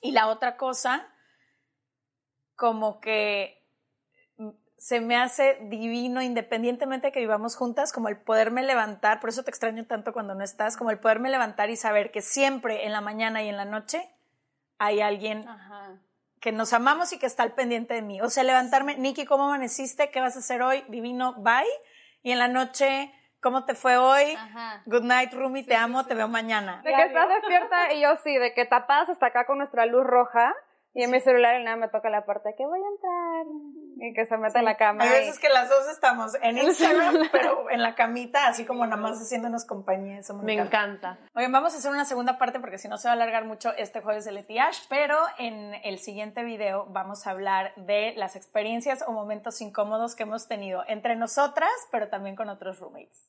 Y 0.00 0.10
la 0.10 0.26
otra 0.26 0.56
cosa, 0.56 1.06
como 2.56 3.00
que 3.00 3.62
mm, 4.38 4.50
se 4.76 5.00
me 5.00 5.14
hace 5.14 5.56
divino, 5.68 6.20
independientemente 6.20 7.06
de 7.06 7.12
que 7.12 7.20
vivamos 7.20 7.54
juntas, 7.54 7.92
como 7.92 8.08
el 8.08 8.16
poderme 8.16 8.64
levantar, 8.64 9.20
por 9.20 9.30
eso 9.30 9.44
te 9.44 9.50
extraño 9.50 9.86
tanto 9.86 10.12
cuando 10.12 10.34
no 10.34 10.42
estás, 10.42 10.76
como 10.76 10.90
el 10.90 10.98
poderme 10.98 11.30
levantar 11.30 11.70
y 11.70 11.76
saber 11.76 12.10
que 12.10 12.22
siempre 12.22 12.86
en 12.86 12.90
la 12.90 13.02
mañana 13.02 13.44
y 13.44 13.48
en 13.48 13.56
la 13.56 13.66
noche 13.66 14.12
hay 14.82 15.00
alguien 15.00 15.46
que 16.40 16.50
nos 16.50 16.72
amamos 16.72 17.12
y 17.12 17.18
que 17.18 17.26
está 17.26 17.44
al 17.44 17.52
pendiente 17.52 17.94
de 17.94 18.02
mí. 18.02 18.20
O 18.20 18.28
sea, 18.28 18.42
levantarme, 18.42 18.96
Nikki, 18.96 19.24
¿cómo 19.24 19.44
amaneciste? 19.44 20.10
¿Qué 20.10 20.20
vas 20.20 20.34
a 20.34 20.40
hacer 20.40 20.60
hoy? 20.60 20.84
Divino, 20.88 21.34
bye. 21.38 21.64
Y 22.22 22.32
en 22.32 22.38
la 22.40 22.48
noche, 22.48 23.14
¿cómo 23.40 23.64
te 23.64 23.74
fue 23.74 23.96
hoy? 23.96 24.36
Good 24.86 25.04
night, 25.04 25.32
Rumi, 25.32 25.64
te 25.64 25.76
amo, 25.76 26.04
te 26.04 26.14
veo 26.14 26.26
mañana. 26.26 26.82
De 26.82 26.92
que 26.92 27.02
estás 27.02 27.28
despierta 27.28 27.92
y 27.92 28.02
yo 28.02 28.16
sí, 28.24 28.36
de 28.36 28.52
que 28.54 28.64
tapadas 28.64 29.08
hasta 29.08 29.26
acá 29.26 29.46
con 29.46 29.58
nuestra 29.58 29.86
luz 29.86 30.04
roja 30.04 30.52
y 30.94 31.02
en 31.02 31.10
mi 31.10 31.20
celular 31.20 31.58
y 31.60 31.64
nada 31.64 31.76
me 31.76 31.88
toca 31.88 32.10
la 32.10 32.24
puerta 32.24 32.50
que 32.56 32.66
voy 32.66 32.80
a 32.80 32.88
entrar 32.88 33.46
y 33.96 34.12
que 34.12 34.26
se 34.26 34.36
mete 34.36 34.58
en 34.58 34.64
la 34.64 34.76
cama. 34.76 35.04
Hay 35.04 35.10
veces 35.10 35.38
que 35.38 35.48
las 35.48 35.68
dos 35.68 35.88
estamos 35.88 36.32
en 36.42 36.58
Instagram, 36.66 37.28
pero 37.32 37.70
en 37.70 37.82
la 37.82 37.94
camita, 37.94 38.46
así 38.46 38.66
como 38.66 38.84
nada 38.84 39.00
más 39.00 39.20
haciéndonos 39.20 39.64
compañía. 39.64 40.18
Eso 40.18 40.34
me, 40.34 40.54
encanta. 40.54 41.18
Oye, 41.34 41.48
vamos 41.48 41.74
a 41.74 41.78
hacer 41.78 41.90
una 41.90 42.04
segunda 42.04 42.38
parte 42.38 42.60
porque 42.60 42.78
si 42.78 42.88
no 42.88 42.98
se 42.98 43.08
va 43.08 43.12
a 43.12 43.14
alargar 43.14 43.44
mucho 43.44 43.72
este 43.76 44.00
jueves 44.00 44.24
de 44.24 44.32
Letiash, 44.32 44.80
pero 44.88 45.18
en 45.38 45.74
el 45.84 45.98
siguiente 45.98 46.44
video 46.44 46.86
vamos 46.90 47.26
a 47.26 47.30
hablar 47.30 47.72
de 47.76 48.12
las 48.16 48.36
experiencias 48.36 49.02
o 49.06 49.12
momentos 49.12 49.60
incómodos 49.60 50.14
que 50.14 50.24
hemos 50.24 50.48
tenido 50.48 50.84
entre 50.88 51.16
nosotras, 51.16 51.70
pero 51.90 52.08
también 52.08 52.36
con 52.36 52.48
otros 52.48 52.80
roommates. 52.80 53.28